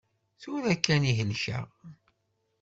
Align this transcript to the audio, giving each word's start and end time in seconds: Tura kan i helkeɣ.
Tura 0.41 0.75
kan 0.85 1.03
i 1.11 1.13
helkeɣ. 1.17 1.67